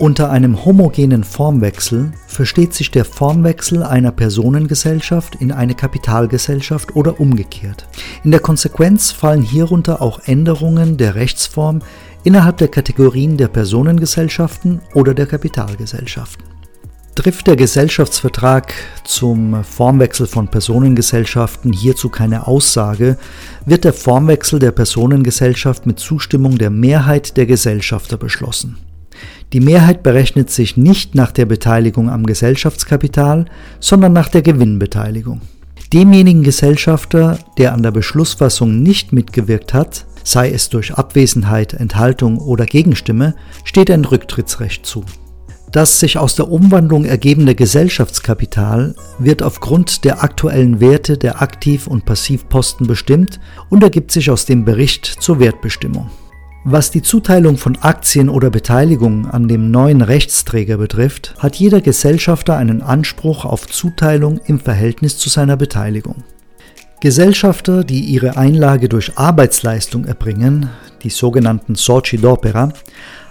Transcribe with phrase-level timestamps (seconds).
[0.00, 7.88] Unter einem homogenen Formwechsel versteht sich der Formwechsel einer Personengesellschaft in eine Kapitalgesellschaft oder umgekehrt.
[8.22, 11.80] In der Konsequenz fallen hierunter auch Änderungen der Rechtsform
[12.22, 16.44] innerhalb der Kategorien der Personengesellschaften oder der Kapitalgesellschaften.
[17.16, 23.18] Trifft der Gesellschaftsvertrag zum Formwechsel von Personengesellschaften hierzu keine Aussage,
[23.66, 28.76] wird der Formwechsel der Personengesellschaft mit Zustimmung der Mehrheit der Gesellschafter beschlossen.
[29.52, 33.46] Die Mehrheit berechnet sich nicht nach der Beteiligung am Gesellschaftskapital,
[33.80, 35.40] sondern nach der Gewinnbeteiligung.
[35.92, 42.66] Demjenigen Gesellschafter, der an der Beschlussfassung nicht mitgewirkt hat, sei es durch Abwesenheit, Enthaltung oder
[42.66, 45.04] Gegenstimme, steht ein Rücktrittsrecht zu.
[45.72, 52.06] Das sich aus der Umwandlung ergebende Gesellschaftskapital wird aufgrund der aktuellen Werte der Aktiv- und
[52.06, 53.38] Passivposten bestimmt
[53.68, 56.10] und ergibt sich aus dem Bericht zur Wertbestimmung.
[56.70, 62.58] Was die Zuteilung von Aktien oder Beteiligungen an dem neuen Rechtsträger betrifft, hat jeder Gesellschafter
[62.58, 66.24] einen Anspruch auf Zuteilung im Verhältnis zu seiner Beteiligung.
[67.00, 70.68] Gesellschafter, die ihre Einlage durch Arbeitsleistung erbringen,
[71.02, 72.74] die sogenannten Soci d'Opera,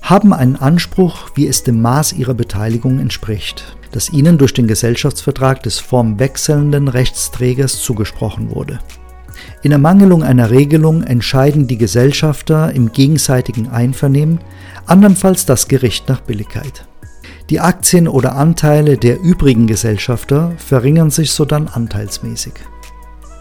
[0.00, 5.60] haben einen Anspruch, wie es dem Maß ihrer Beteiligung entspricht, das ihnen durch den Gesellschaftsvertrag
[5.64, 8.78] des formwechselnden Rechtsträgers zugesprochen wurde.
[9.64, 14.40] In Ermangelung einer Regelung entscheiden die Gesellschafter im gegenseitigen Einvernehmen,
[14.84, 16.86] andernfalls das Gericht nach Billigkeit.
[17.48, 22.52] Die Aktien oder Anteile der übrigen Gesellschafter verringern sich sodann anteilsmäßig.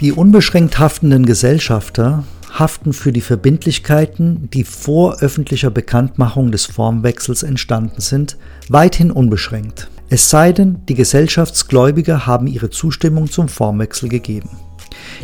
[0.00, 2.22] Die unbeschränkt haftenden Gesellschafter
[2.56, 8.36] haften für die Verbindlichkeiten, die vor öffentlicher Bekanntmachung des Formwechsels entstanden sind,
[8.68, 9.90] weithin unbeschränkt.
[10.10, 14.50] Es sei denn, die Gesellschaftsgläubiger haben ihre Zustimmung zum Formwechsel gegeben.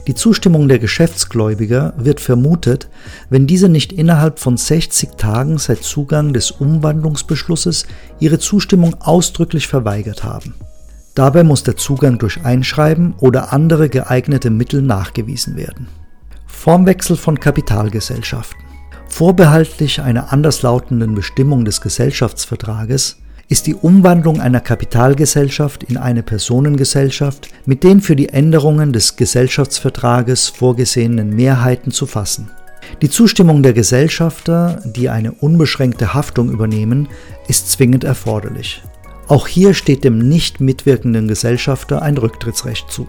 [0.06, 2.88] Die Zustimmung der Geschäftsgläubiger wird vermutet,
[3.28, 7.86] wenn diese nicht innerhalb von 60 Tagen seit Zugang des Umwandlungsbeschlusses
[8.18, 10.54] ihre Zustimmung ausdrücklich verweigert haben.
[11.14, 15.88] Dabei muss der Zugang durch Einschreiben oder andere geeignete Mittel nachgewiesen werden.
[16.46, 18.58] Formwechsel von Kapitalgesellschaften.
[19.08, 23.19] Vorbehaltlich einer anderslautenden Bestimmung des Gesellschaftsvertrages
[23.50, 30.48] ist die Umwandlung einer Kapitalgesellschaft in eine Personengesellschaft mit den für die Änderungen des Gesellschaftsvertrages
[30.48, 32.48] vorgesehenen Mehrheiten zu fassen.
[33.02, 37.08] Die Zustimmung der Gesellschafter, die eine unbeschränkte Haftung übernehmen,
[37.48, 38.82] ist zwingend erforderlich.
[39.26, 43.08] Auch hier steht dem nicht mitwirkenden Gesellschafter ein Rücktrittsrecht zu.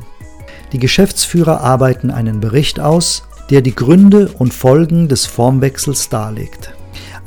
[0.71, 6.73] Die Geschäftsführer arbeiten einen Bericht aus, der die Gründe und Folgen des Formwechsels darlegt.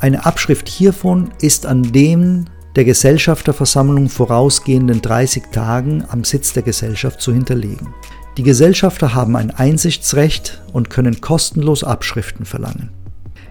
[0.00, 7.20] Eine Abschrift hiervon ist an dem der Gesellschafterversammlung vorausgehenden 30 Tagen am Sitz der Gesellschaft
[7.20, 7.94] zu hinterlegen.
[8.36, 12.90] Die Gesellschafter haben ein Einsichtsrecht und können kostenlos Abschriften verlangen.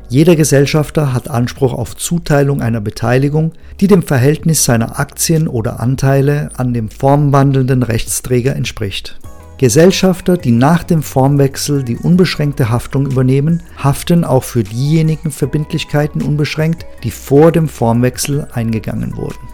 [0.10, 6.50] Jeder Gesellschafter hat Anspruch auf Zuteilung einer Beteiligung, die dem Verhältnis seiner Aktien oder Anteile
[6.56, 9.18] an dem formwandelnden Rechtsträger entspricht.
[9.64, 16.86] Gesellschafter, die nach dem Formwechsel die unbeschränkte Haftung übernehmen, haften auch für diejenigen Verbindlichkeiten unbeschränkt,
[17.04, 19.53] die vor dem Formwechsel eingegangen wurden